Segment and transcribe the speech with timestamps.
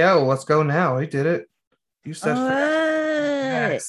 [0.00, 0.96] Yo, let's go now.
[0.96, 1.46] We did it.
[2.06, 3.82] You said right.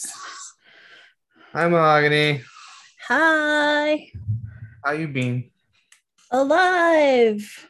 [1.53, 2.43] Hi Mahogany.
[3.07, 4.11] Hi.
[4.83, 5.49] How you been?
[6.29, 7.69] Alive.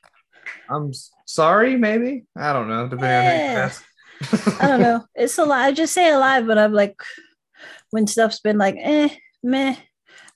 [0.68, 0.92] I'm
[1.28, 2.24] sorry, maybe.
[2.36, 2.88] I don't know.
[2.88, 3.86] Depending on who you ask.
[4.60, 5.06] I don't know.
[5.16, 5.68] It's alive.
[5.68, 7.00] I just say alive, but I'm like,
[7.92, 9.10] when stuff's been like, eh,
[9.44, 9.76] meh,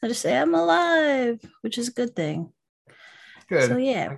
[0.04, 2.54] I just say I'm alive, which is a good thing.
[3.50, 3.68] Good.
[3.68, 4.18] So yeah,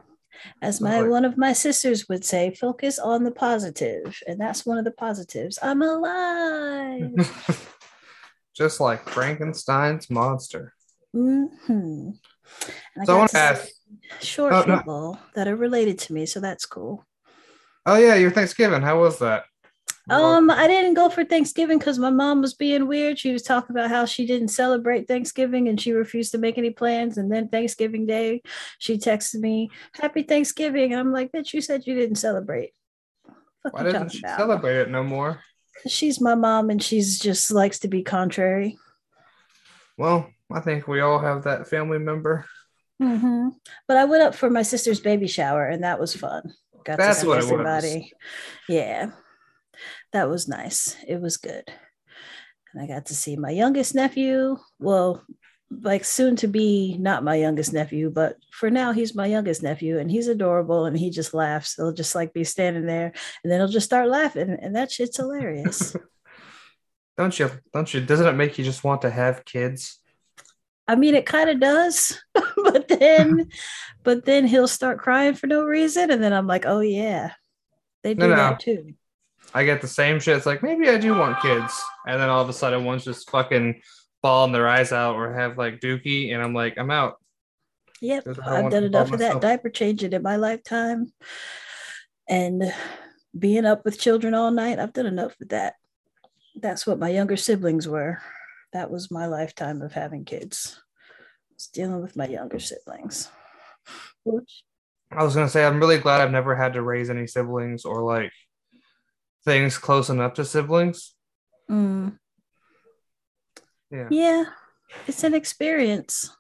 [0.61, 4.77] as my one of my sisters would say, focus on the positive, and that's one
[4.77, 5.59] of the positives.
[5.61, 7.11] I'm alive.
[8.55, 10.73] Just like Frankenstein's monster.
[11.13, 11.37] hmm
[11.67, 12.15] And
[13.05, 13.67] So I want to ask.
[14.21, 14.77] short Oh, no.
[14.77, 17.05] people that are related to me, so that's cool.
[17.85, 18.81] Oh yeah, your Thanksgiving.
[18.81, 19.45] How was that?
[20.09, 23.19] Um, I didn't go for Thanksgiving because my mom was being weird.
[23.19, 26.69] She was talking about how she didn't celebrate Thanksgiving and she refused to make any
[26.69, 27.17] plans.
[27.17, 28.41] And then Thanksgiving Day,
[28.79, 32.73] she texted me, "Happy Thanksgiving." And I'm like, "Bitch, you said you didn't celebrate."
[33.63, 34.37] What Why doesn't she about?
[34.37, 35.41] celebrate it no more?
[35.85, 38.77] she's my mom and she's just likes to be contrary.
[39.97, 42.45] Well, I think we all have that family member.
[43.01, 43.49] Mm-hmm.
[43.87, 46.53] But I went up for my sister's baby shower and that was fun.
[46.83, 48.11] Got That's to what everybody.
[48.69, 49.11] Yeah,
[50.13, 50.95] that was nice.
[51.07, 51.63] It was good.
[52.73, 54.57] And I got to see my youngest nephew.
[54.79, 55.23] Well,
[55.69, 59.99] like soon to be not my youngest nephew, but for now he's my youngest nephew
[59.99, 61.75] and he's adorable and he just laughs.
[61.75, 63.11] He'll just like be standing there
[63.43, 65.95] and then he'll just start laughing and that shit's hilarious.
[67.17, 67.49] Don't you?
[67.73, 68.01] Don't you?
[68.01, 69.99] Doesn't it make you just want to have kids?
[70.87, 73.49] I mean, it kind of does, but then,
[74.03, 77.31] but then he'll start crying for no reason, and then I'm like, oh yeah,
[78.03, 78.35] they do No, no.
[78.35, 78.93] that too.
[79.53, 80.37] I get the same shit.
[80.37, 83.29] It's like maybe I do want kids, and then all of a sudden one's just
[83.29, 83.81] fucking
[84.21, 87.15] bawling their eyes out or have like dookie, and I'm like, I'm out.
[88.01, 91.11] Yep, I've done enough of that diaper changing in my lifetime,
[92.29, 92.73] and
[93.37, 94.79] being up with children all night.
[94.79, 95.75] I've done enough of that.
[96.55, 98.21] That's what my younger siblings were.
[98.73, 100.79] That was my lifetime of having kids.
[101.53, 103.29] Was dealing with my younger siblings.
[104.23, 104.63] Which
[105.11, 108.01] I was gonna say I'm really glad I've never had to raise any siblings or
[108.01, 108.31] like
[109.47, 111.15] things close enough to siblings.
[111.71, 112.19] Mm,
[113.89, 114.07] Yeah.
[114.11, 114.43] yeah,
[115.07, 116.35] it's an experience.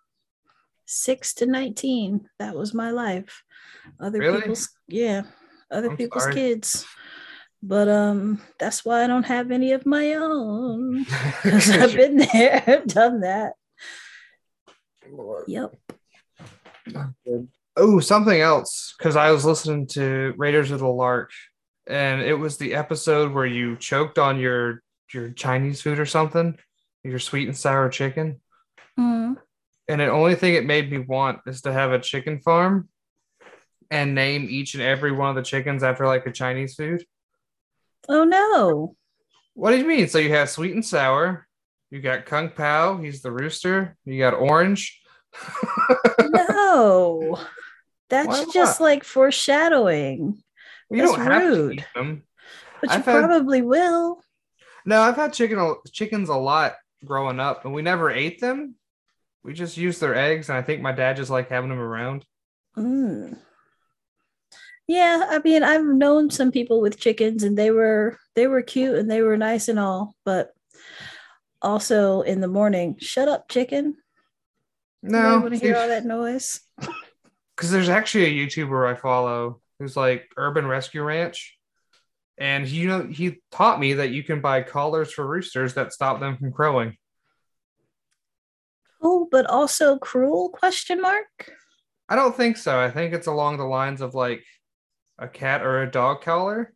[0.85, 2.27] Six to 19.
[2.39, 3.43] That was my life.
[3.99, 4.41] Other Really?
[4.41, 5.21] people's, yeah,
[5.71, 6.35] other I'm people's sorry.
[6.35, 6.85] kids.
[7.63, 11.05] But um, that's why I don't have any of my own.
[11.43, 13.53] Because I've been there, I've done that.
[15.47, 15.75] Yep.
[17.77, 18.93] Oh, something else.
[18.97, 21.31] Because I was listening to Raiders of the Lark,
[21.89, 24.81] and it was the episode where you choked on your
[25.13, 26.57] your Chinese food or something,
[27.03, 28.41] your sweet and sour chicken.
[28.99, 29.37] Mm.
[29.87, 32.89] And the only thing it made me want is to have a chicken farm
[33.89, 37.03] and name each and every one of the chickens after like a Chinese food.
[38.09, 38.95] Oh no.
[39.53, 40.07] What do you mean?
[40.07, 41.47] So you have sweet and sour,
[41.89, 45.01] you got Kung Pao, he's the rooster, you got orange.
[46.29, 47.39] No.
[48.09, 48.85] That's Why just not?
[48.85, 50.43] like foreshadowing.
[50.89, 51.73] You That's don't have to rude.
[51.79, 52.23] eat them.
[52.81, 54.21] But you I've had- probably will.
[54.85, 58.75] No, I've had chicken chickens a lot growing up, and we never ate them.
[59.43, 62.25] We just used their eggs, and I think my dad just liked having them around.
[62.77, 63.37] Mm.
[64.87, 68.95] Yeah, I mean, I've known some people with chickens, and they were they were cute
[68.97, 70.53] and they were nice and all, but
[71.61, 73.97] also in the morning, shut up, chicken.
[75.03, 76.61] No, want to hear all that noise.
[77.55, 81.57] because there's actually a YouTuber I follow who's like Urban Rescue Ranch,
[82.37, 85.93] and he, you know he taught me that you can buy collars for roosters that
[85.93, 86.97] stop them from crowing.
[89.01, 90.49] Cool, but also cruel?
[90.49, 91.51] Question mark.
[92.09, 92.79] I don't think so.
[92.79, 94.43] I think it's along the lines of like
[95.19, 96.73] a cat or a dog collar.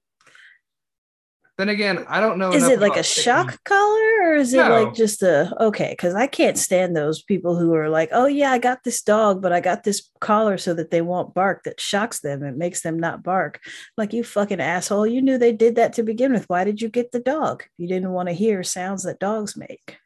[1.61, 2.51] Then again, I don't know.
[2.51, 4.83] Is it like a chicken- shock collar or is it No.
[4.83, 5.91] like just a okay?
[5.91, 9.43] Because I can't stand those people who are like, oh yeah, I got this dog,
[9.43, 11.61] but I got this collar so that they won't bark.
[11.65, 12.41] That shocks them.
[12.41, 13.59] It makes them not bark.
[13.95, 15.05] Like you fucking asshole.
[15.05, 16.45] You knew they did that to begin with.
[16.49, 17.63] Why did you get the dog?
[17.77, 19.99] You didn't want to hear sounds that dogs make.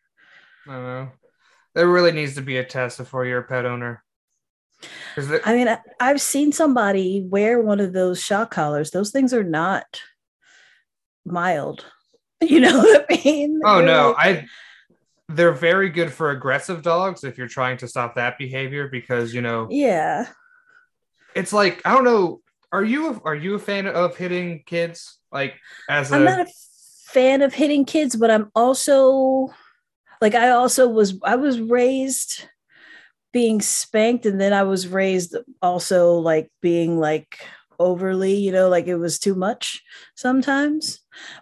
[0.68, 1.10] I don't know.
[1.74, 4.04] There really needs to be a test before you're a pet owner.
[5.16, 8.92] the- I mean, I, I've seen somebody wear one of those shock collars.
[8.92, 10.02] Those things are not
[11.26, 11.86] mild.
[12.42, 13.62] You know what I mean?
[13.64, 14.48] oh They're no, like- I.
[15.30, 19.42] They're very good for aggressive dogs if you're trying to stop that behavior because you
[19.42, 20.28] know yeah.
[21.34, 22.42] it's like I don't know.
[22.72, 25.56] Are you are you a fan of hitting kids like
[25.90, 26.52] as a I'm not a
[27.08, 29.54] fan of hitting kids, but I'm also
[30.22, 32.48] like I also was I was raised
[33.32, 37.40] being spanked and then I was raised also like being like
[37.80, 39.84] overly, you know, like it was too much
[40.16, 41.00] sometimes.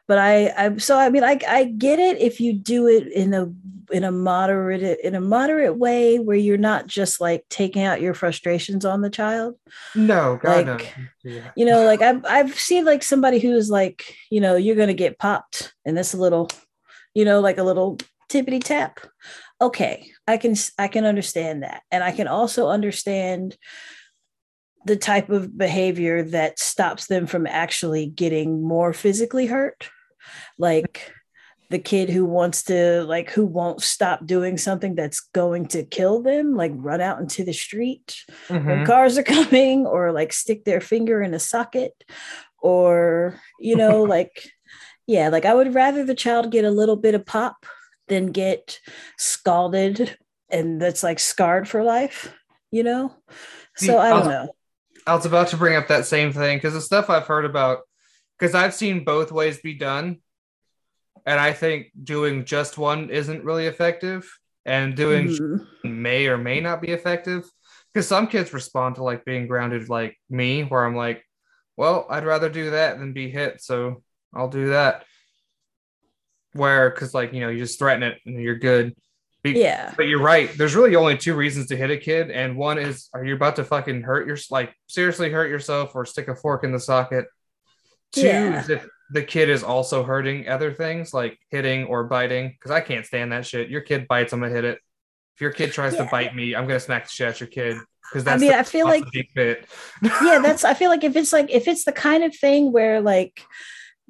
[0.08, 3.34] But I, I, so I mean, I, I get it if you do it in
[3.34, 3.52] a
[3.92, 8.14] in a moderate in a moderate way where you're not just like taking out your
[8.14, 9.56] frustrations on the child.
[9.96, 11.32] No, God, like, no.
[11.32, 11.52] Yeah.
[11.56, 15.20] You know, like I've I've seen like somebody who's like, you know, you're gonna get
[15.20, 16.50] popped and this little,
[17.14, 17.98] you know, like a little
[18.32, 19.00] tippity tap.
[19.62, 23.58] Okay, I can I can understand that, and I can also understand
[24.86, 29.90] the type of behavior that stops them from actually getting more physically hurt?
[30.58, 31.12] Like
[31.74, 36.22] the kid who wants to like who won't stop doing something that's going to kill
[36.22, 38.68] them like run out into the street mm-hmm.
[38.68, 42.04] when cars are coming or like stick their finger in a socket
[42.62, 44.52] or you know like
[45.08, 47.66] yeah like i would rather the child get a little bit of pop
[48.08, 48.80] than get
[49.18, 50.16] scalded
[50.52, 52.36] and that's like scarred for life
[52.70, 53.16] you know?
[53.76, 54.50] So i don't know
[55.06, 57.80] I was about to bring up that same thing because the stuff I've heard about,
[58.38, 60.20] because I've seen both ways be done,
[61.26, 64.30] and I think doing just one isn't really effective,
[64.66, 66.02] and doing mm-hmm.
[66.02, 67.50] may or may not be effective.
[67.94, 71.24] Because some kids respond to like being grounded, like me, where I'm like,
[71.78, 74.02] well, I'd rather do that than be hit, so
[74.34, 75.06] I'll do that.
[76.54, 78.96] Where, because like you know, you just threaten it and you're good.
[79.44, 79.94] Be- yeah.
[79.96, 80.50] But you're right.
[80.58, 83.58] There's really only two reasons to hit a kid, and one is are you about
[83.58, 87.26] to fucking hurt your like seriously hurt yourself or stick a fork in the socket?
[88.14, 88.62] Two yeah.
[88.62, 92.50] is if the kid is also hurting other things like hitting or biting.
[92.50, 93.70] Because I can't stand that shit.
[93.70, 94.80] Your kid bites, I'm gonna hit it.
[95.36, 96.06] If your kid tries yeah.
[96.06, 97.78] to bite me, I'm gonna smack the shit at your kid.
[98.10, 99.56] Because that's I mean, I feel like yeah,
[100.42, 103.42] that's I feel like if it's like if it's the kind of thing where like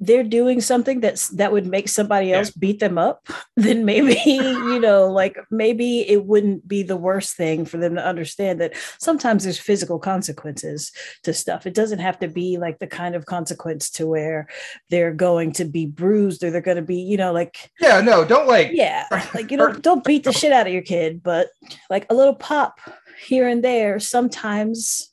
[0.00, 2.58] they're doing something that's that would make somebody else yeah.
[2.58, 3.26] beat them up
[3.56, 8.04] then maybe you know like maybe it wouldn't be the worst thing for them to
[8.04, 10.92] understand that sometimes there's physical consequences
[11.22, 14.48] to stuff it doesn't have to be like the kind of consequence to where
[14.90, 18.24] they're going to be bruised or they're going to be you know like yeah no
[18.24, 21.48] don't like yeah like you know don't beat the shit out of your kid but
[21.88, 22.78] like a little pop
[23.24, 25.12] here and there sometimes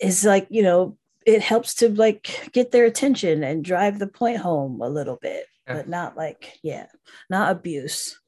[0.00, 0.96] is like you know
[1.28, 5.44] it helps to like get their attention and drive the point home a little bit,
[5.66, 5.74] yeah.
[5.74, 6.86] but not like, yeah,
[7.28, 8.18] not abuse.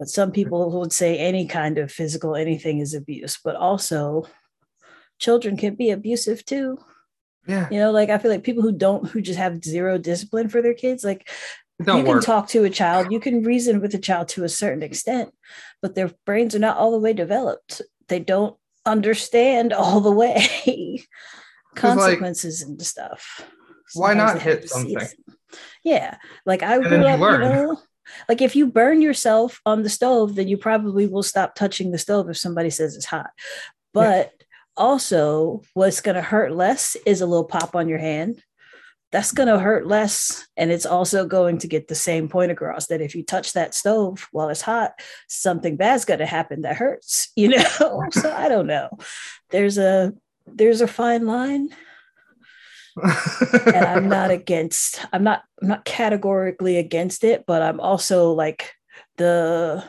[0.00, 4.26] But some people would say any kind of physical anything is abuse, but also
[5.20, 6.78] children can be abusive too.
[7.46, 7.68] Yeah.
[7.70, 10.60] You know, like I feel like people who don't, who just have zero discipline for
[10.60, 11.30] their kids, like
[11.78, 14.82] you can talk to a child, you can reason with a child to a certain
[14.82, 15.32] extent,
[15.80, 17.80] but their brains are not all the way developed.
[18.08, 20.48] They don't understand all the way
[21.78, 23.42] consequences like, and stuff.
[23.88, 25.08] Sometimes why not hit something?
[25.82, 27.80] Yeah, like I grew up, you, you know,
[28.28, 31.98] like if you burn yourself on the stove, then you probably will stop touching the
[31.98, 33.30] stove if somebody says it's hot.
[33.92, 34.46] But yeah.
[34.76, 38.42] also, what's going to hurt less is a little pop on your hand.
[39.10, 40.46] That's going to hurt less.
[40.56, 43.74] And it's also going to get the same point across that if you touch that
[43.74, 44.92] stove while it's hot,
[45.28, 48.02] something bad's going to happen that hurts, you know?
[48.10, 48.90] so I don't know.
[49.50, 50.12] There's a
[50.54, 51.68] there's a fine line
[53.66, 58.72] and i'm not against i'm not i'm not categorically against it but i'm also like
[59.16, 59.84] the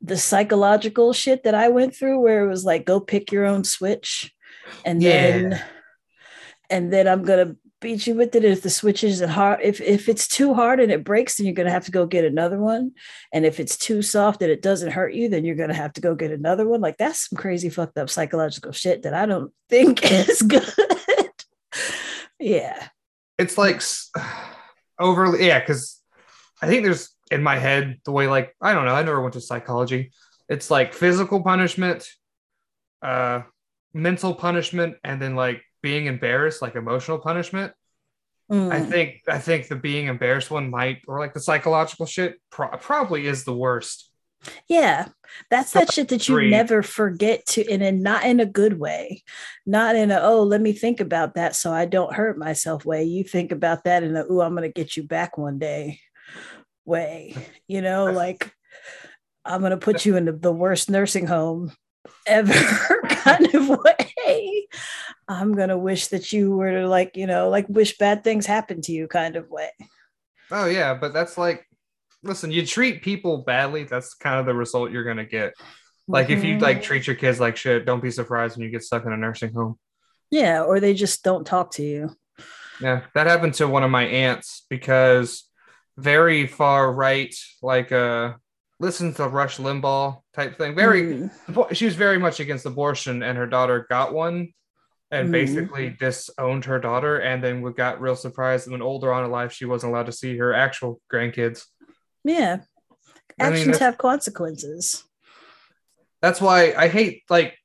[0.00, 3.64] the psychological shit that i went through where it was like go pick your own
[3.64, 4.34] switch
[4.84, 5.10] and yeah.
[5.10, 5.64] then
[6.70, 8.44] and then i'm gonna beat you with it.
[8.44, 11.54] If the switch isn't hard if if it's too hard and it breaks then you're
[11.54, 12.92] going to have to go get another one.
[13.32, 15.92] And if it's too soft and it doesn't hurt you then you're going to have
[15.94, 16.80] to go get another one.
[16.80, 20.64] Like that's some crazy fucked up psychological shit that i don't think is good.
[22.38, 22.88] Yeah.
[23.38, 23.82] It's like
[24.98, 26.00] overly yeah because
[26.60, 29.34] i think there's in my head the way like i don't know i never went
[29.34, 30.12] to psychology.
[30.48, 32.08] It's like physical punishment
[33.02, 33.42] uh
[33.92, 37.72] mental punishment and then like being embarrassed, like emotional punishment.
[38.50, 38.72] Mm.
[38.72, 42.76] I think I think the being embarrassed one might, or like the psychological shit, pro-
[42.76, 44.10] probably is the worst.
[44.68, 45.08] Yeah,
[45.50, 46.50] that's that shit that you Three.
[46.50, 49.22] never forget to, and in not in a good way,
[49.64, 53.04] not in a oh let me think about that so I don't hurt myself way.
[53.04, 56.00] You think about that in a oh I'm gonna get you back one day
[56.84, 57.36] way.
[57.68, 58.52] You know, like
[59.44, 61.72] I'm gonna put you in the, the worst nursing home
[62.26, 62.52] ever
[63.08, 64.66] kind of way.
[65.28, 68.80] I'm gonna wish that you were to like, you know, like wish bad things happen
[68.82, 69.70] to you kind of way.
[70.50, 71.66] Oh yeah, but that's like
[72.22, 75.54] listen, you treat people badly, that's kind of the result you're gonna get.
[76.08, 76.38] Like mm-hmm.
[76.38, 76.84] if you like mm-hmm.
[76.84, 79.52] treat your kids like shit, don't be surprised when you get stuck in a nursing
[79.52, 79.78] home.
[80.30, 82.16] Yeah, or they just don't talk to you.
[82.80, 85.48] Yeah, that happened to one of my aunts because
[85.96, 88.34] very far right, like uh
[88.82, 90.74] listens to Rush Limbaugh type thing.
[90.74, 91.74] Very, mm.
[91.74, 94.52] she was very much against abortion, and her daughter got one,
[95.12, 95.32] and Mhm.
[95.32, 99.52] basically disowned her daughter and then we got real surprised when older on in life
[99.52, 101.66] she wasn't allowed to see her actual grandkids
[102.24, 102.58] Yeah.
[103.40, 105.04] I mean, Actions have consequences.
[106.20, 107.56] that's why i hate like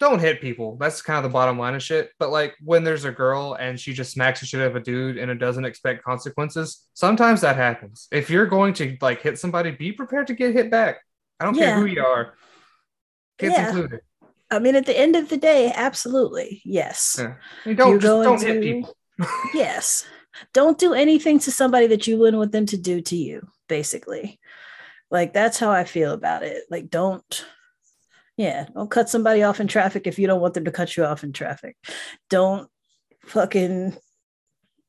[0.00, 3.04] don't hit people that's kind of the bottom line of shit but like when there's
[3.04, 5.64] a girl and she just smacks the shit out of a dude and it doesn't
[5.64, 10.34] expect consequences sometimes that happens if you're going to like hit somebody be prepared to
[10.34, 11.00] get hit back
[11.38, 12.34] i don't care who you are
[13.38, 13.66] kids Yeah.
[13.68, 14.00] included
[14.52, 16.60] I mean, at the end of the day, absolutely.
[16.64, 17.16] Yes.
[17.18, 17.34] Yeah.
[17.64, 18.96] You don't don't hit people
[19.54, 20.04] yes.
[20.52, 24.40] Don't do anything to somebody that you wouldn't want them to do to you, basically.
[25.10, 26.64] Like that's how I feel about it.
[26.70, 27.44] Like don't
[28.36, 31.04] yeah, don't cut somebody off in traffic if you don't want them to cut you
[31.04, 31.76] off in traffic.
[32.30, 32.68] Don't
[33.26, 33.96] fucking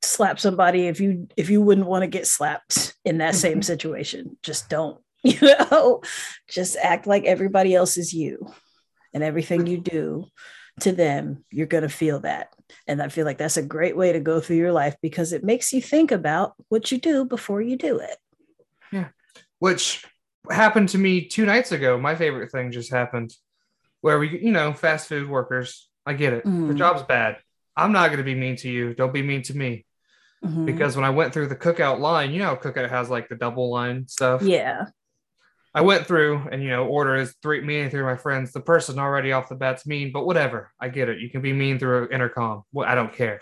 [0.01, 3.61] slap somebody if you if you wouldn't want to get slapped in that same mm-hmm.
[3.61, 4.37] situation.
[4.43, 4.99] Just don't.
[5.25, 6.01] You know,
[6.49, 8.53] just act like everybody else is you.
[9.13, 10.25] And everything you do
[10.81, 12.49] to them, you're going to feel that.
[12.87, 15.43] And I feel like that's a great way to go through your life because it
[15.43, 18.17] makes you think about what you do before you do it.
[18.91, 19.09] Yeah.
[19.59, 20.03] Which
[20.49, 21.97] happened to me two nights ago.
[21.99, 23.33] My favorite thing just happened
[24.01, 25.89] where we, you know, fast food workers.
[26.05, 26.43] I get it.
[26.43, 26.77] The Mm.
[26.77, 27.37] job's bad.
[27.77, 28.93] I'm not going to be mean to you.
[28.93, 29.85] Don't be mean to me.
[30.43, 30.65] Mhm.
[30.65, 33.35] Because when I went through the cookout line, you know, how cookout has like the
[33.35, 34.41] double line stuff.
[34.41, 34.87] yeah,
[35.75, 38.51] I went through and, you know, order is three, me and three my friends.
[38.51, 40.71] The person already off the bat's mean, but whatever.
[40.79, 41.19] I get it.
[41.19, 42.63] You can be mean through intercom.
[42.71, 43.41] Well, I don't care.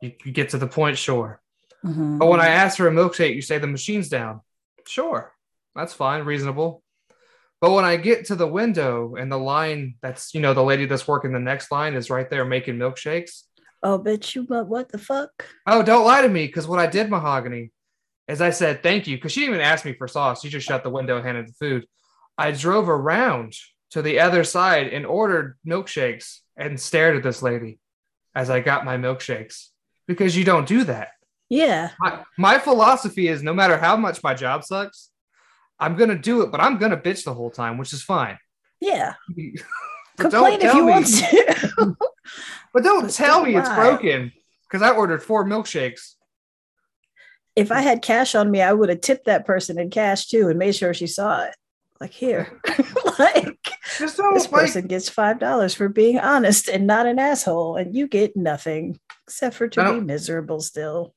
[0.00, 1.40] You, you get to the point, sure.
[1.84, 2.18] Mhm.
[2.18, 4.40] But when I ask for a milkshake, you say the machine's down.
[4.86, 5.32] Sure,
[5.74, 6.82] that's fine, reasonable.
[7.60, 10.86] But when I get to the window and the line that's, you know, the lady
[10.86, 13.42] that's working the next line is right there making milkshakes.
[13.82, 15.30] oh, bitch, you but what the fuck?
[15.66, 16.46] Oh, don't lie to me.
[16.46, 17.70] Because what I did, Mahogany,
[18.28, 19.16] is I said thank you.
[19.16, 20.42] Because she didn't even ask me for sauce.
[20.42, 21.86] She just shut the window and handed the food.
[22.38, 23.54] I drove around
[23.90, 27.78] to the other side and ordered milkshakes and stared at this lady
[28.34, 29.68] as I got my milkshakes.
[30.08, 31.08] Because you don't do that.
[31.48, 35.10] Yeah, my, my philosophy is no matter how much my job sucks,
[35.78, 38.38] I'm gonna do it, but I'm gonna bitch the whole time, which is fine.
[38.80, 39.14] yeah.
[40.18, 41.96] Complain if you me- want to.
[42.74, 44.32] But don't But tell me it's broken
[44.68, 46.15] because I ordered four milkshakes.
[47.56, 50.48] If I had cash on me, I would have tipped that person in cash too
[50.48, 51.56] and made sure she saw it.
[51.98, 52.60] Like here,
[53.18, 53.56] like
[53.98, 58.06] this like person gets five dollars for being honest and not an asshole, and you
[58.06, 61.14] get nothing except for to be miserable still.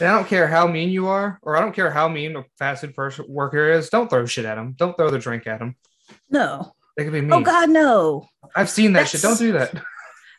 [0.00, 2.82] I don't care how mean you are, or I don't care how mean a fast
[2.82, 3.90] food person worker is.
[3.90, 4.74] Don't throw shit at them.
[4.78, 5.74] Don't throw the drink at them.
[6.30, 6.72] No.
[6.96, 7.32] They could be oh, mean.
[7.32, 8.28] Oh God, no.
[8.54, 9.22] I've seen that shit.
[9.22, 9.82] Don't do that.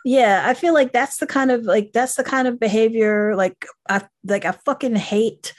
[0.05, 3.65] Yeah, I feel like that's the kind of like that's the kind of behavior like
[3.89, 5.53] I like I fucking hate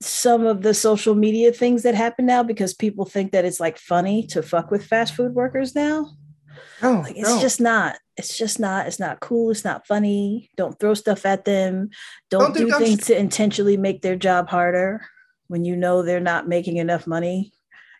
[0.00, 3.78] some of the social media things that happen now because people think that it's like
[3.78, 6.10] funny to fuck with fast food workers now.
[6.82, 7.40] No, Like it's no.
[7.40, 7.96] just not.
[8.16, 8.86] It's just not.
[8.86, 9.50] It's not cool.
[9.50, 10.50] It's not funny.
[10.56, 11.90] Don't throw stuff at them.
[12.28, 15.06] Don't, Don't do things to intentionally make their job harder
[15.46, 17.52] when you know they're not making enough money.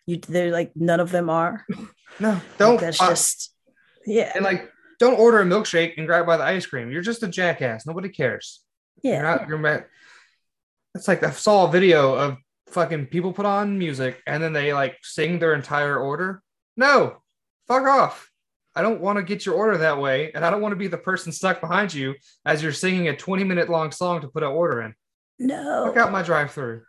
[0.05, 1.65] You they're like none of them are.
[2.19, 2.41] no.
[2.57, 2.79] Don't.
[2.79, 3.53] that's uh, just
[4.05, 4.33] yeah.
[4.35, 4.69] and like,
[5.03, 6.91] don't order a milkshake and grab by the ice cream.
[6.91, 7.85] You're just a jackass.
[7.85, 8.61] Nobody cares.
[9.01, 9.13] yeah.
[9.13, 9.47] You're not.
[9.49, 9.85] You're mad.
[10.95, 14.73] It's like I saw a video of fucking people put on music and then they
[14.73, 16.41] like sing their entire order.
[16.77, 17.21] No,
[17.67, 18.29] fuck off.
[18.75, 20.87] I don't want to get your order that way, and I don't want to be
[20.87, 24.41] the person stuck behind you as you're singing a 20 minute long song to put
[24.41, 24.95] an order in.
[25.37, 25.85] no.
[25.87, 26.81] Fuck out my drive-through.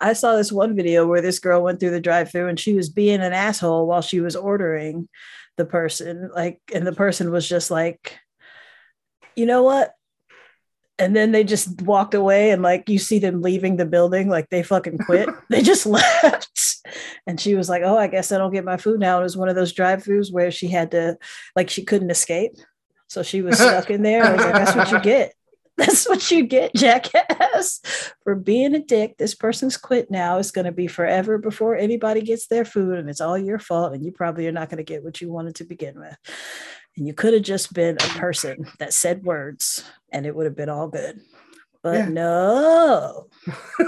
[0.00, 2.88] I saw this one video where this girl went through the drive-through and she was
[2.88, 5.08] being an asshole while she was ordering
[5.58, 6.30] the person.
[6.34, 8.18] Like, and the person was just like,
[9.36, 9.92] you know what?
[10.98, 14.48] And then they just walked away and like you see them leaving the building, like
[14.48, 15.28] they fucking quit.
[15.50, 16.48] they just left.
[17.26, 19.20] And she was like, Oh, I guess I don't get my food now.
[19.20, 21.18] It was one of those drive-throughs where she had to
[21.54, 22.56] like she couldn't escape.
[23.08, 24.24] So she was stuck in there.
[24.24, 25.34] I was like, that's what you get.
[25.78, 27.80] That's what you get, jackass,
[28.24, 29.16] for being a dick.
[29.16, 30.38] This person's quit now.
[30.38, 33.94] It's going to be forever before anybody gets their food, and it's all your fault.
[33.94, 36.16] And you probably are not going to get what you wanted to begin with.
[36.96, 40.56] And you could have just been a person that said words, and it would have
[40.56, 41.20] been all good.
[41.80, 42.08] But Yeah.
[42.08, 43.28] no,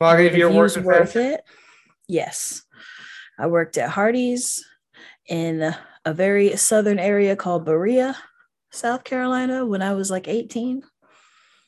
[0.00, 1.40] well, if you're worth fast, it.
[2.08, 2.62] Yes,
[3.38, 4.64] I worked at Hardee's
[5.28, 5.72] in
[6.04, 8.16] a very southern area called Berea,
[8.72, 10.82] South Carolina, when I was like 18.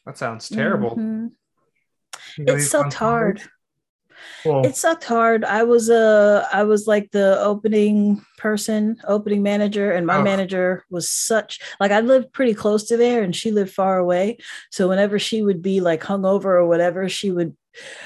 [0.06, 0.96] that sounds terrible.
[0.96, 1.30] Mhm.
[2.36, 3.40] You know, It sucked hard.
[4.44, 5.44] It sucked hard.
[5.44, 10.22] I was uh I was like the opening person, opening manager, and my Oh.
[10.22, 14.38] manager was such like I lived pretty close to there and she lived far away.
[14.70, 17.56] So whenever she would be like hungover or whatever, she would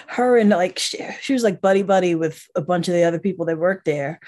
[0.07, 3.19] her and like she, she was like buddy buddy with a bunch of the other
[3.19, 4.19] people that worked there.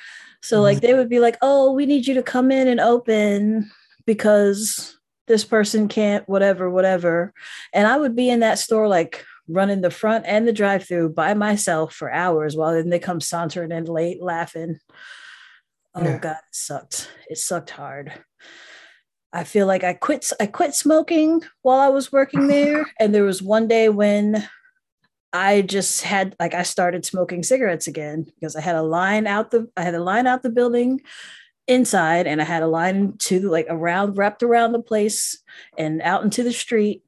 [0.42, 3.70] So like they would be like, "Oh, we need you to come in and open
[4.06, 7.32] because this person can't whatever whatever.
[7.72, 11.10] And i would be in that store like running the front and the drive through
[11.10, 14.78] by myself for hours while then they come sauntering in late laughing.
[15.94, 16.18] Oh yeah.
[16.18, 17.10] god it sucked.
[17.28, 18.12] It sucked hard.
[19.32, 22.86] I feel like i quit i quit smoking while i was working there.
[22.98, 24.48] And there was one day when
[25.32, 29.50] I just had like I started smoking cigarettes again because I had a line out
[29.50, 31.00] the I had a line out the building
[31.70, 35.40] inside and I had a line to like around wrapped around the place
[35.78, 37.02] and out into the street.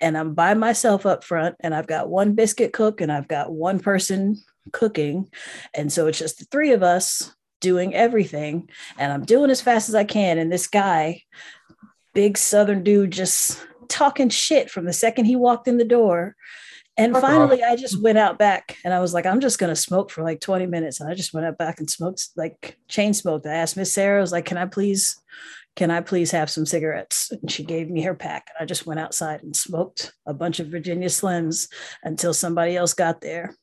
[0.00, 3.52] And I'm by myself up front and I've got one biscuit cook and I've got
[3.52, 4.36] one person
[4.72, 5.30] cooking.
[5.72, 9.88] And so it's just the three of us doing everything and I'm doing as fast
[9.88, 10.38] as I can.
[10.38, 11.22] And this guy
[12.12, 16.34] big southern dude just talking shit from the second he walked in the door
[16.98, 19.80] and finally, I just went out back and I was like, I'm just going to
[19.80, 21.00] smoke for like 20 minutes.
[21.00, 23.46] And I just went out back and smoked, like chain smoked.
[23.46, 25.20] I asked Miss Sarah, I was like, can I please,
[25.76, 27.30] can I please have some cigarettes?
[27.30, 28.48] And she gave me her pack.
[28.48, 31.68] And I just went outside and smoked a bunch of Virginia Slims
[32.02, 33.54] until somebody else got there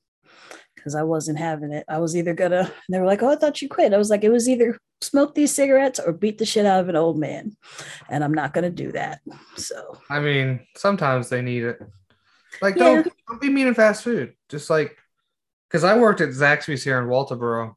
[0.76, 1.84] because I wasn't having it.
[1.90, 3.94] I was either gonna, they were like, oh, I thought you quit.
[3.94, 6.90] I was like, it was either smoke these cigarettes or beat the shit out of
[6.90, 7.56] an old man.
[8.10, 9.20] And I'm not going to do that.
[9.58, 11.80] So, I mean, sometimes they need it.
[12.62, 12.84] Like, yeah.
[12.84, 14.34] don't, don't be mean in fast food.
[14.50, 14.98] Just like,
[15.70, 17.76] because I worked at Zaxby's here in Walterboro,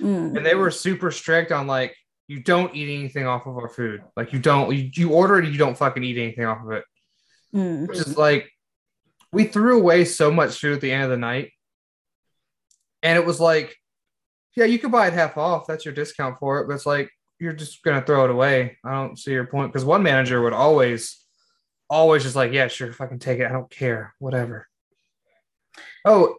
[0.00, 0.36] mm.
[0.36, 1.96] and they were super strict on like,
[2.28, 4.02] you don't eat anything off of our food.
[4.16, 6.84] Like, you don't, you, you order it, you don't fucking eat anything off of it.
[7.54, 7.86] Mm.
[7.86, 8.50] Which is like,
[9.32, 11.52] we threw away so much food at the end of the night.
[13.02, 13.76] And it was like,
[14.56, 15.66] yeah, you could buy it half off.
[15.66, 16.66] That's your discount for it.
[16.66, 18.78] But it's like, you're just going to throw it away.
[18.84, 19.72] I don't see your point.
[19.72, 21.22] Because one manager would always,
[21.88, 23.46] always just like, yeah, sure, fucking take it.
[23.46, 24.68] I don't care, whatever.
[26.04, 26.36] Oh,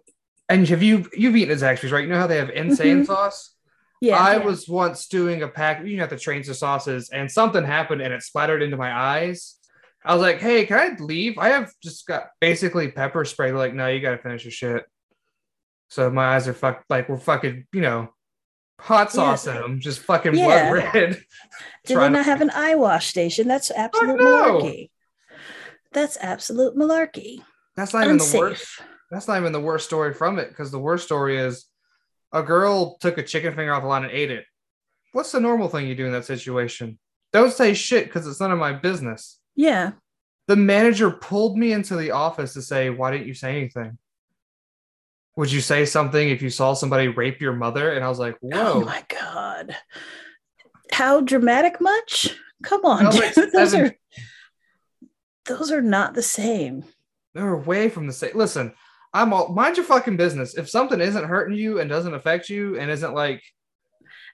[0.49, 2.03] and have you you've eaten at Zaxby's, right?
[2.03, 3.05] You know how they have insane mm-hmm.
[3.05, 3.53] sauce?
[3.99, 4.17] Yeah.
[4.17, 4.45] I yeah.
[4.45, 8.13] was once doing a pack, you know, the trains of sauces, and something happened and
[8.13, 9.55] it splattered into my eyes.
[10.05, 11.37] I was like, hey, can I leave?
[11.37, 13.47] I have just got basically pepper spray.
[13.49, 14.85] They're like, no, you gotta finish your shit.
[15.89, 18.09] So my eyes are fucked like we're fucking, you know,
[18.79, 19.53] hot sauce yeah.
[19.53, 20.69] them, just fucking yeah.
[20.69, 20.93] blood red.
[21.85, 22.23] Did they not to...
[22.23, 23.47] have an eye wash station?
[23.47, 24.71] That's absolute no.
[25.93, 27.41] That's absolute malarkey.
[27.75, 28.27] That's not Unsafe.
[28.27, 28.81] even the worst.
[29.11, 31.65] That's not even the worst story from it because the worst story is
[32.33, 34.45] a girl took a chicken finger off the line and ate it.
[35.13, 36.99] What's the normal thing you do in that situation?
[37.31, 39.39] Don't say shit because it's none of my business.
[39.55, 39.91] Yeah.
[40.47, 43.97] The manager pulled me into the office to say, Why didn't you say anything?
[45.35, 47.91] Would you say something if you saw somebody rape your mother?
[47.91, 48.73] And I was like, oh Whoa.
[48.73, 49.75] Oh my God.
[50.91, 52.35] How dramatic much?
[52.63, 53.05] Come on.
[53.05, 53.95] Like Those are
[55.47, 56.83] those are not the same.
[57.33, 58.31] They're way from the same.
[58.35, 58.73] Listen,
[59.13, 60.57] I'm all mind your fucking business.
[60.57, 63.43] If something isn't hurting you and doesn't affect you and isn't like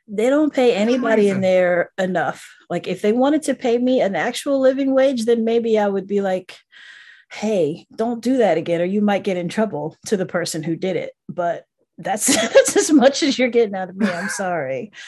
[0.08, 2.54] they don't pay anybody in there enough.
[2.70, 6.08] Like if they wanted to pay me an actual living wage, then maybe I would
[6.08, 6.58] be like,
[7.32, 10.76] hey, don't do that again, or you might get in trouble to the person who
[10.76, 11.14] did it.
[11.30, 11.66] But
[11.98, 14.08] that's that's as much as you're getting out of me.
[14.08, 14.92] I'm sorry.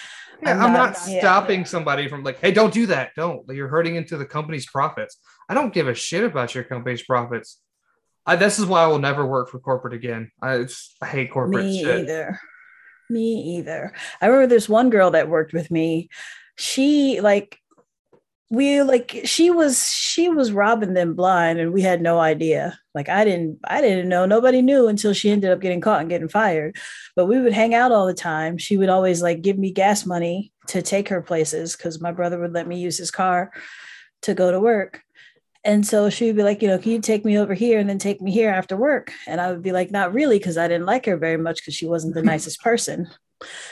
[0.44, 1.65] Yeah, I'm, I'm not, not, stopping yeah.
[1.65, 3.12] somebody from like, hey, don't do that.
[3.15, 3.48] Don't.
[3.48, 5.18] You're hurting into the company's profits.
[5.47, 7.60] I don't give a shit about your company's profits.
[8.25, 10.31] I, this is why I will never work for corporate again.
[10.41, 10.65] I,
[11.01, 12.01] I hate corporate me shit.
[12.01, 12.39] either.
[13.10, 13.93] Me either.
[14.19, 16.10] I remember there's one girl that worked with me.
[16.55, 17.60] She like
[18.49, 23.10] we like she was she was robbing them blind and we had no idea like
[23.10, 26.27] i didn't i didn't know nobody knew until she ended up getting caught and getting
[26.27, 26.75] fired
[27.15, 30.05] but we would hang out all the time she would always like give me gas
[30.05, 33.51] money to take her places because my brother would let me use his car
[34.21, 35.01] to go to work
[35.65, 37.89] and so she would be like, you know, can you take me over here and
[37.89, 39.12] then take me here after work?
[39.25, 41.73] And I would be like, not really, because I didn't like her very much because
[41.73, 43.10] she wasn't the nicest person.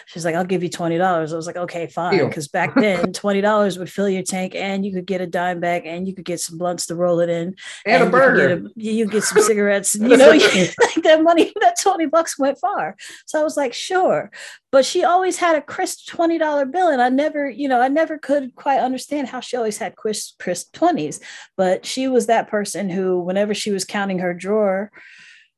[0.06, 1.02] She's like, I'll give you $20.
[1.02, 2.26] I was like, okay, fine.
[2.26, 5.86] Because back then, $20 would fill your tank and you could get a dime bag
[5.86, 7.56] and you could get some blunts to roll it in.
[7.86, 8.50] And, and a burger.
[8.50, 9.96] You get, a, you get some cigarettes.
[9.96, 12.96] And, you know, like that money, that 20 bucks went far.
[13.26, 14.32] So I was like, sure.
[14.72, 16.90] But she always had a crisp $20 bill.
[16.90, 20.40] And I never, you know, I never could quite understand how she always had crisp,
[20.40, 21.22] crisp 20s.
[21.56, 24.92] But she was that person who, whenever she was counting her drawer,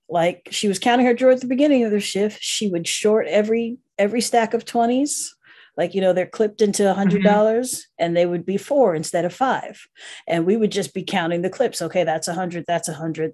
[0.07, 3.27] like she was counting her drawer at the beginning of the shift she would short
[3.27, 5.29] every every stack of 20s
[5.77, 7.33] like you know they're clipped into a hundred mm-hmm.
[7.33, 8.05] dollars mm-hmm.
[8.05, 9.87] and they would be four instead of five
[10.27, 13.33] and we would just be counting the clips okay that's a hundred that's a hundred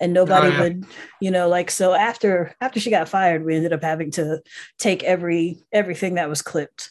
[0.00, 0.60] and nobody oh, yeah.
[0.60, 0.84] would
[1.20, 4.40] you know like so after after she got fired we ended up having to
[4.78, 6.90] take every everything that was clipped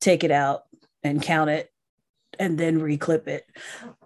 [0.00, 0.62] take it out
[1.02, 1.70] and count it
[2.38, 3.44] and then reclip it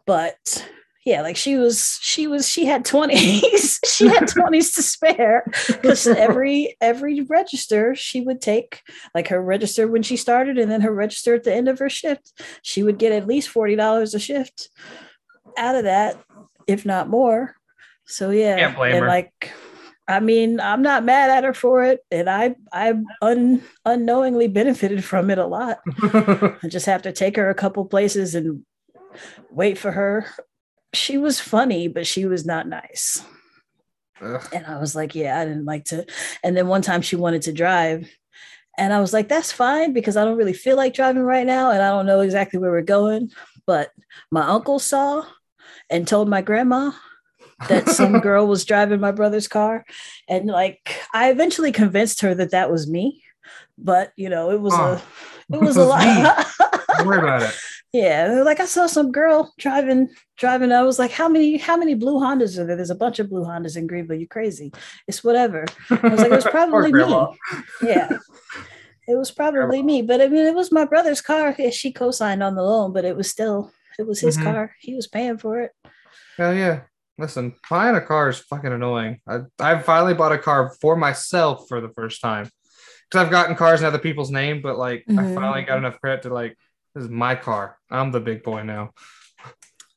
[0.07, 0.69] but
[1.05, 3.79] yeah, like she was, she was, she had 20s.
[3.87, 8.83] she had 20s to spare because every every register she would take,
[9.15, 11.89] like her register when she started, and then her register at the end of her
[11.89, 12.33] shift,
[12.63, 14.69] she would get at least $40 a shift
[15.57, 16.17] out of that,
[16.67, 17.55] if not more.
[18.05, 19.09] So yeah, Can't blame and her.
[19.09, 19.53] like
[20.09, 25.05] I mean, I'm not mad at her for it, and I I un, unknowingly benefited
[25.05, 25.79] from it a lot.
[26.03, 28.65] I just have to take her a couple places and
[29.51, 30.27] wait for her.
[30.93, 33.25] She was funny, but she was not nice.
[34.21, 34.47] Ugh.
[34.53, 36.07] And I was like, yeah, I didn't like to.
[36.43, 38.11] And then one time she wanted to drive.
[38.77, 41.71] And I was like, that's fine because I don't really feel like driving right now.
[41.71, 43.31] And I don't know exactly where we're going.
[43.67, 43.91] But
[44.31, 45.25] my uncle saw
[45.89, 46.93] and told my grandma
[47.69, 49.85] that some girl was driving my brother's car.
[50.29, 53.23] And like, I eventually convinced her that that was me.
[53.83, 55.03] But, you know, it was Oh.
[55.51, 56.47] a, it was a lot.
[56.99, 57.55] Don't worry about it.
[57.93, 60.71] Yeah, like I saw some girl driving, driving.
[60.71, 62.77] I was like, how many, how many blue Hondas are there?
[62.77, 64.17] There's a bunch of blue Hondas in Greenville.
[64.19, 64.73] You crazy?
[65.09, 65.65] It's whatever.
[65.91, 67.27] I was like, it was probably me.
[67.83, 68.11] Yeah,
[69.09, 70.03] it was probably me.
[70.03, 71.53] But I mean, it was my brother's car.
[71.59, 74.45] Yeah, She co-signed on the loan, but it was still, it was his Mhm.
[74.45, 74.77] car.
[74.79, 75.73] He was paying for it.
[76.37, 76.83] Hell yeah.
[77.19, 79.19] Listen, buying a car is fucking annoying.
[79.29, 82.49] I, I finally bought a car for myself for the first time.
[83.11, 85.35] Because I've gotten cars in other people's name, but like I Mhm.
[85.35, 86.57] finally got enough credit to like,
[86.95, 87.77] this is my car.
[87.91, 88.91] I'm the big boy now.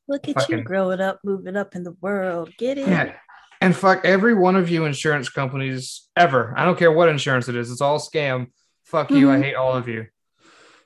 [0.07, 2.51] Look at Fucking- you growing up, moving up in the world.
[2.57, 2.87] Get it?
[2.87, 3.13] Yeah.
[3.61, 6.53] And fuck every one of you insurance companies ever.
[6.57, 7.71] I don't care what insurance it is.
[7.71, 8.47] It's all scam.
[8.83, 9.31] Fuck you.
[9.31, 9.43] I Mhm.
[9.43, 10.07] hate all of you.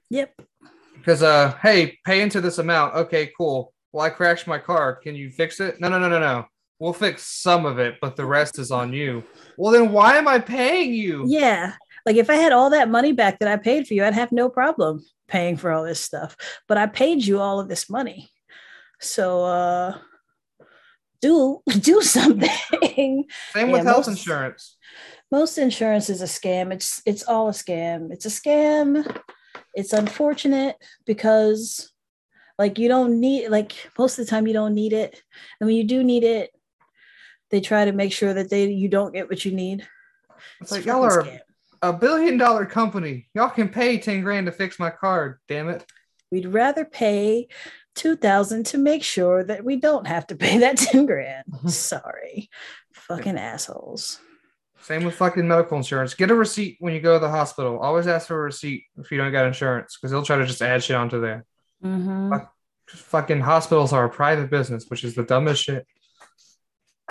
[0.10, 0.34] Yep.
[0.96, 2.96] Because uh, hey, pay into this amount.
[2.96, 3.74] Okay, cool.
[3.94, 4.96] Well, I crashed my car.
[4.98, 5.80] Can you fix it?
[5.80, 6.46] No, no, no, no, no.
[6.80, 9.24] We'll fix some of it, but the rest is on you.
[9.58, 11.24] Well, then why am I paying you?
[11.28, 11.74] Yeah.
[12.08, 14.32] Like if I had all that money back that I paid for you, I'd have
[14.32, 16.38] no problem paying for all this stuff.
[16.66, 18.30] But I paid you all of this money.
[19.02, 19.98] So uh
[21.22, 22.50] do do something.
[22.94, 24.78] Same Yeah, with health most- insurance.
[25.30, 26.72] Most insurance is a scam.
[26.72, 28.10] It's it's all a scam.
[28.14, 29.06] It's a scam.
[29.74, 31.92] It's unfortunate because
[32.58, 35.22] like you don't need like most of the time you don't need it.
[35.60, 36.52] And when you do need it,
[37.52, 39.86] they try to make sure that they you don't get what you need.
[40.62, 41.40] It's a like y'all are scam.
[41.82, 43.28] A billion dollar company.
[43.34, 45.40] Y'all can pay 10 grand to fix my car.
[45.48, 45.86] Damn it.
[46.32, 47.48] we'd rather pay
[47.96, 52.50] 2000 to make sure that we don't have to pay that 10 grand sorry
[52.94, 54.20] fucking assholes
[54.82, 56.14] Same with fucking medical insurance.
[56.14, 57.80] Get a receipt when you go to the hospital.
[57.80, 60.62] Always ask for a receipt if you don't got insurance because they'll try to just
[60.62, 61.44] add shit onto there.
[61.84, 62.30] mm-hmm.
[62.30, 62.54] Fuck.
[62.88, 65.86] Fucking hospitals are a private business, which is the dumbest shit.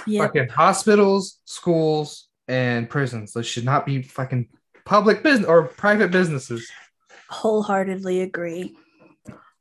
[0.07, 0.23] yep.
[0.23, 3.33] Fucking hospitals, schools, and prisons.
[3.33, 4.49] Those should not be fucking
[4.85, 6.71] public business or private businesses.
[7.29, 8.77] wholeheartedly agree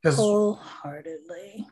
[0.06, 1.66] wholeheartedly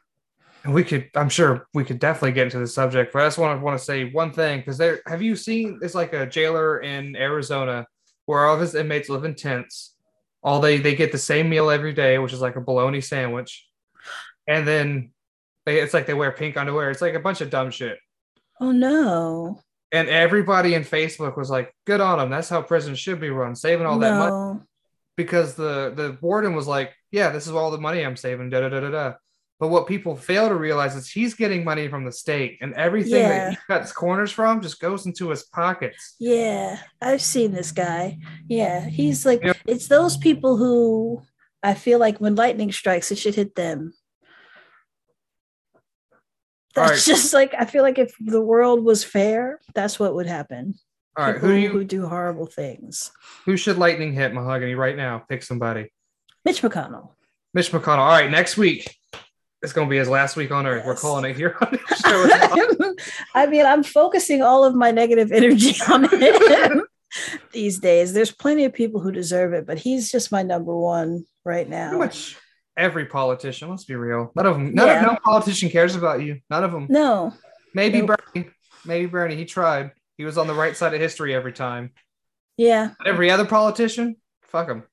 [0.65, 3.60] we could, I'm sure we could definitely get into the subject, but I just want
[3.60, 5.80] to want to say one thing because there, have you seen?
[5.82, 7.86] It's like a jailer in Arizona
[8.26, 9.95] where all of his inmates live in tents.
[10.41, 13.67] All they they get the same meal every day, which is like a bologna sandwich,
[14.47, 15.12] and then
[15.65, 16.91] they it's like they wear pink underwear.
[16.91, 17.97] It's like a bunch of dumb shit.
[18.62, 19.60] oh no
[19.94, 22.30] And everybody in Facebook was like, "Good on them.
[22.30, 24.60] That's how prisons should be run, saving all that money."
[25.16, 28.62] Because the the warden was like, "Yeah, this is all the money I'm saving." Da
[28.62, 29.14] da da da da.
[29.60, 33.22] But what people fail to realize is he's getting money from the state, and everything
[33.22, 33.30] Yeah.
[33.30, 36.16] that he cuts corners from just goes into his pockets.
[36.20, 38.18] yeah i've seen this guy
[38.50, 41.22] yeah he's like it's those people who
[41.62, 43.94] i feel like when lightning strikes it should hit them
[46.76, 47.02] that's right.
[47.16, 50.74] just like i feel like if the world was fair that's what would happen
[51.18, 53.12] All right, people who do you who do horrible things.
[53.46, 55.24] who should lightning hit Mahogany right now?
[55.30, 55.92] Pick somebody.
[56.46, 57.12] Mitch McConnell.
[57.54, 58.00] Mitch McConnell.
[58.00, 58.96] All right, next week
[59.62, 60.86] it's gonna be his last week on Earth.
[60.86, 62.96] We're calling it here on the show.
[63.36, 66.82] I mean, I'm focusing all of my negative energy on him
[67.54, 68.12] these days.
[68.14, 71.82] There's plenty of people who deserve it, but he's just my number one right Pretty
[71.82, 71.98] now.
[71.98, 72.36] much
[72.78, 73.70] every politician.
[73.70, 74.32] Let's be real.
[74.36, 74.74] None of them.
[74.74, 75.00] None Yeah.
[75.06, 76.40] of, no politician cares about you.
[76.50, 76.88] None of them.
[76.90, 77.34] No,
[77.76, 78.20] Maybe Nope.
[78.34, 78.50] Bernie.
[78.86, 79.36] Maybe Bernie.
[79.36, 79.92] He tried.
[80.18, 81.92] He was on the right side of history every time.
[82.58, 84.84] yeah, But every other politician, fuck them.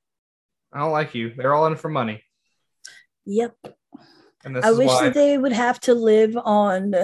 [0.73, 1.33] I don't like you.
[1.35, 2.23] They're all in for money.
[3.25, 3.55] yep.
[4.43, 5.03] And this I is wish why.
[5.03, 6.95] that they would have to live on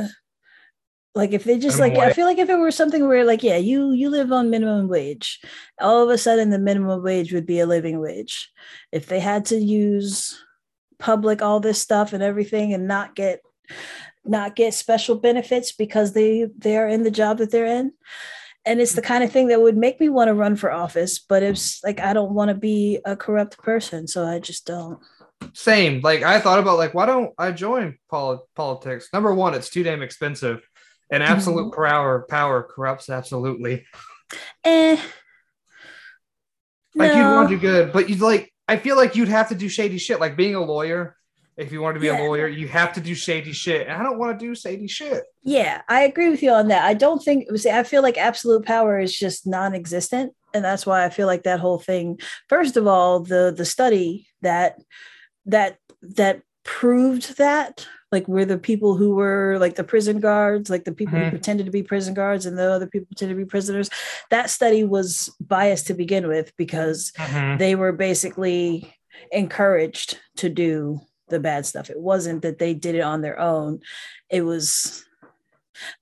[1.14, 3.44] like if they just like Minimum I feel like if it were something where like
[3.44, 5.40] yeah you you live on minimum wage
[5.80, 8.52] all of a sudden the minimum wage would be a living wage
[8.92, 10.44] if they had to use
[11.00, 13.42] public all this stuff and everything and not get
[14.26, 17.92] not get special benefits because they they're in the job that they're in
[18.66, 21.20] and it's the kind of thing that would make me want to run for office
[21.20, 25.00] but it's like I don't want to be a corrupt person so I just don't
[25.54, 26.02] same.
[26.02, 29.10] Like I thought about like why don't I join poli- politics?
[29.14, 30.68] Number one, it's too damn expensive,
[31.12, 31.84] and absolute Mm-hmm.
[31.84, 33.86] power power corrupts absolutely.
[34.64, 34.98] Eh.
[36.96, 39.56] Like you'd want to do good, but you'd like I feel like you'd have to
[39.56, 40.20] do shady shit.
[40.20, 41.16] Like being a lawyer,
[41.56, 42.22] if you want to be Yeah.
[42.22, 43.88] a lawyer, you have to do shady shit.
[43.88, 45.24] And I don't want to do shady shit.
[45.44, 46.84] Yeah, I agree with you on that.
[46.84, 51.06] I don't think see, I feel like absolute power is just non-existent, and that's why
[51.06, 52.20] I feel like that whole thing.
[52.50, 54.80] First of all, the the study that
[55.46, 60.86] that that proved that like we're the people who were like the prison guards, like
[60.86, 61.30] the people who Mhm.
[61.30, 63.90] pretended to be prison guards, and the other people pretended to be prisoners.
[64.30, 67.12] That study was biased to begin with because
[67.58, 68.94] they were basically
[69.32, 71.90] encouraged to do the bad stuff.
[71.90, 73.82] It wasn't that they did it on their own.
[74.30, 75.04] It was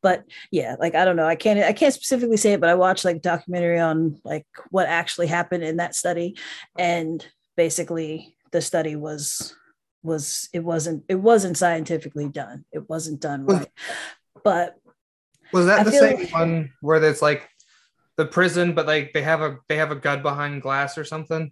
[0.02, 1.26] but yeah, like I don't know.
[1.28, 4.88] I can't I can't specifically say it, but I watched like documentary on like what
[4.88, 6.38] actually happened in that study
[6.78, 7.26] and
[7.58, 9.54] basically the study was
[10.06, 12.66] was it wasn't it wasn't scientifically done.
[12.72, 13.72] It wasn't done Was- right.
[14.44, 14.76] But
[15.52, 17.50] Was that I the same like- one where it's like
[18.18, 21.52] the prison, but like they have a they have a gun behind glass or something?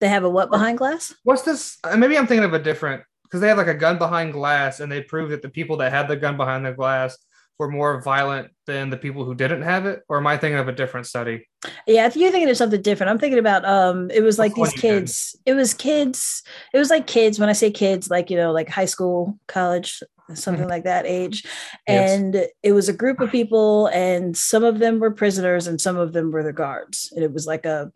[0.00, 1.14] they have a what behind glass?
[1.22, 1.78] What's this?
[1.84, 4.80] uh, Maybe I'm thinking of a different because they have like a gun behind glass,
[4.80, 7.16] and they prove that the people that had the gun behind the glass
[7.62, 10.02] were more violent than the people who didn't have it.
[10.08, 11.48] Or am I thinking of a different study?
[11.86, 14.72] Yeah, if you're thinking of something different, I'm thinking about um it was like these
[14.72, 14.80] did?
[14.80, 15.36] kids.
[15.46, 16.42] It was kids.
[16.74, 20.02] It was like kids when I say kids like you know like high school, college,
[20.34, 21.44] something like that age.
[21.86, 22.10] Yes.
[22.18, 25.96] And it was a group of people and some of them were prisoners and some
[25.96, 27.12] of them were the guards.
[27.14, 27.92] And it was like a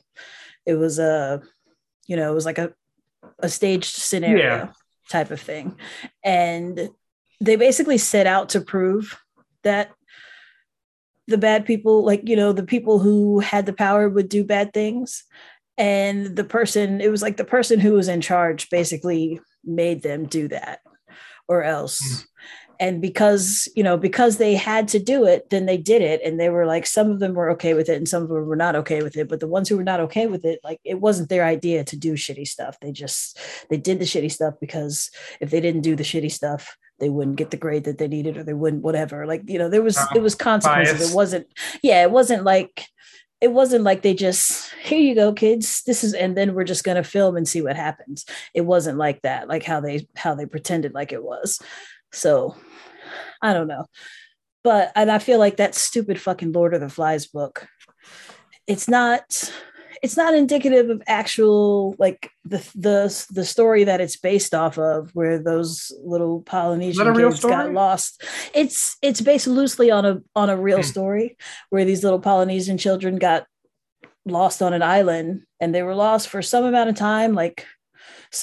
[0.65, 1.43] it was a
[2.07, 2.73] you know, it was like a
[3.41, 4.73] a staged scenario Yeah.
[5.11, 5.77] type of thing.
[6.23, 6.89] And
[7.41, 9.19] they basically set out to prove
[9.67, 9.91] that
[11.27, 14.73] the bad people like you know the people who had the power would do bad
[14.73, 15.25] things.
[15.79, 20.27] And the person it was like the person who was in charge basically made them
[20.27, 20.81] do that
[21.49, 22.01] or else.
[22.01, 22.25] Mm.
[22.79, 26.21] and because you know because they had to do it then they did it.
[26.25, 28.47] And they were like some of them were okay with it and some of them
[28.47, 29.29] were not okay with it.
[29.29, 31.97] But the ones who were not okay with it like it wasn't their idea to
[31.97, 32.79] do shitty stuff.
[32.81, 36.77] They just they did the shitty stuff because if they didn't do the shitty stuff
[36.99, 39.69] they wouldn't get the grade that they needed or they wouldn't whatever like you know
[39.69, 40.99] there was Uh, it was consequences.
[40.99, 41.11] Bias.
[41.13, 41.47] it wasn't
[41.83, 42.87] yeah it wasn't like
[43.41, 46.85] it wasn't like they just here you go kids this is and then we're just
[46.85, 48.25] going to film and see what happens.
[48.55, 51.61] It wasn't like that like how they how they pretended like it was.
[52.13, 52.57] So
[53.43, 53.87] i don't know.
[54.65, 57.69] But and i feel like that stupid fucking lord of the flies book
[58.67, 59.53] it's not
[60.03, 65.11] it's not indicative of actual like the the the story that it's based off of
[65.15, 68.23] where those little polynesian kids got lost.
[68.55, 70.83] It's it's based loosely on a on a real Hmm.
[70.83, 71.37] story
[71.71, 73.47] where these little polynesian children got
[74.25, 77.65] lost on an island and they were lost for some amount of time like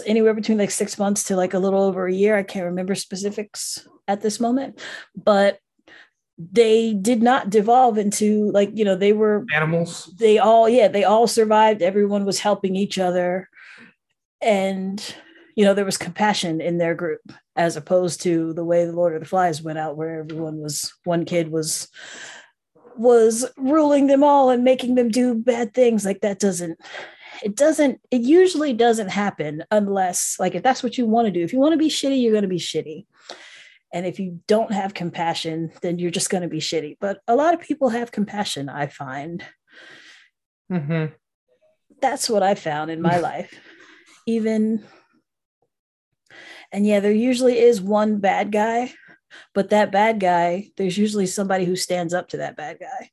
[0.05, 2.37] anywhere between like six months to like a little over a year.
[2.37, 4.81] I can't remember specifics at this moment
[5.15, 5.59] but
[6.37, 10.11] they did not devolve into like you know they were Animals.
[10.17, 11.81] they all yeah they all survived.
[11.81, 13.49] Everyone was helping each other.
[14.41, 15.15] And
[15.55, 17.21] you know there was compassion in their group
[17.55, 20.91] as opposed to the way the lord of the flies went out where everyone was
[21.03, 21.87] one kid was
[22.97, 26.05] was ruling them all and making them do bad things.
[26.05, 26.79] Like that doesn't
[27.43, 31.41] it doesn't it usually doesn't happen unless like if that's what you want to do
[31.41, 33.05] if you want to be shitty you're going to be shitty
[33.93, 37.35] and if you don't have compassion then you're just going to be shitty but a
[37.35, 39.43] lot of people have compassion i find
[40.69, 41.05] hmm
[42.03, 43.59] that's what I found in my life.
[44.27, 44.83] Even,
[46.71, 48.93] and yeah, there usually is one bad guy,
[49.55, 53.09] but that bad guy, there's usually somebody who stands up to that bad guy.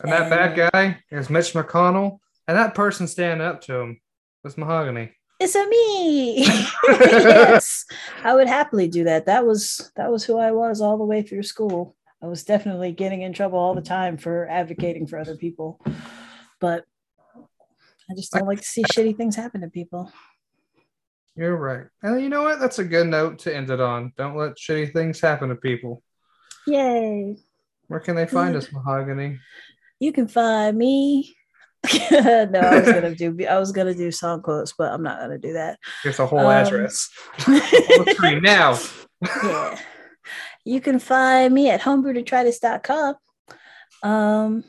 [0.00, 4.00] And that bad guy is Mitch McConnell, and that person standing up to him
[4.44, 5.12] was Mahogany.
[5.38, 6.44] It's a me.
[6.88, 7.84] yes,
[8.24, 9.26] I would happily do that.
[9.26, 11.94] That was that was who I was all the way through school.
[12.22, 15.78] I was definitely getting in trouble all the time for advocating for other people,
[16.60, 16.84] but
[17.36, 20.10] I just don't like to see shitty things happen to people.
[21.36, 21.86] You're right.
[22.02, 22.58] And you know what?
[22.58, 24.14] That's a good note to end it on.
[24.16, 26.02] Don't let shitty things happen to people.
[26.66, 27.36] Yay!
[27.88, 28.58] Where can they find mm.
[28.58, 29.38] us, Mahogany?
[29.98, 31.35] you can find me.
[32.10, 35.38] no, I was gonna do I was gonna do song quotes, but I'm not gonna
[35.38, 35.78] do that.
[36.02, 37.08] Here's a whole Um, address.
[37.48, 38.78] On the screen now.
[39.44, 39.78] yeah.
[40.64, 43.14] You can find me at homebrewdetritus.com.
[44.02, 44.64] Um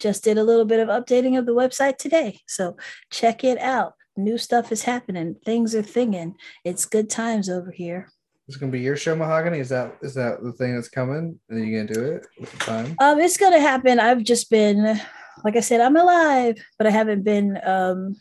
[0.00, 2.40] just did a little bit of updating of the website today.
[2.48, 2.76] So
[3.10, 3.94] check it out.
[4.16, 5.36] New stuff is happening.
[5.44, 6.34] Things are thinging.
[6.64, 8.08] It's good times over here.
[8.48, 9.60] It's gonna be your show, Mahogany.
[9.60, 11.38] Is that is that the thing that's coming?
[11.48, 12.96] And you gonna do it with the time?
[13.00, 14.00] Um, it's gonna happen.
[14.00, 15.00] I've just been,
[15.44, 18.16] like I said, I'm alive, but I haven't been um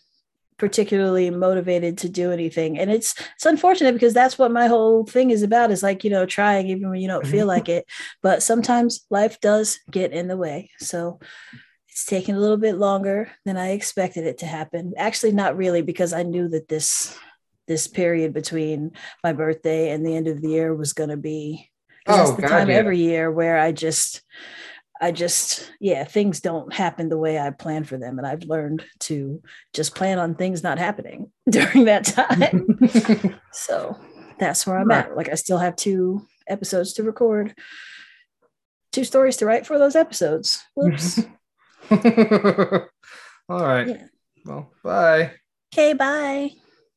[0.58, 2.78] particularly motivated to do anything.
[2.78, 6.10] And it's it's unfortunate because that's what my whole thing is about is like you
[6.10, 7.86] know trying even when you don't feel like it.
[8.22, 10.70] But sometimes life does get in the way.
[10.78, 11.20] So
[11.90, 14.94] it's taken a little bit longer than i expected it to happen.
[14.98, 17.18] Actually not really because i knew that this
[17.68, 18.92] this period between
[19.24, 21.70] my birthday and the end of the year was going to be
[22.08, 22.76] oh, that's the God, time yeah.
[22.76, 24.22] every year where i just
[25.02, 28.20] I just, yeah, things don't happen the way I plan for them.
[28.20, 29.42] And I've learned to
[29.74, 33.40] just plan on things not happening during that time.
[33.52, 34.00] so
[34.40, 35.06] that's where I'm right.
[35.06, 35.18] at.
[35.18, 37.56] Like, I still have two episodes to record,
[38.92, 40.64] two stories to write for those episodes.
[40.76, 41.20] Whoops.
[41.90, 41.98] All
[43.50, 43.88] right.
[43.88, 44.06] Yeah.
[44.46, 45.32] Well, bye.
[45.74, 46.52] Okay, bye.